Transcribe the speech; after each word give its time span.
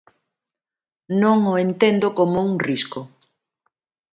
Non 1.21 1.37
o 1.51 1.55
entendo 1.65 2.07
como 2.17 2.37
un 2.49 2.53
risco. 2.67 3.01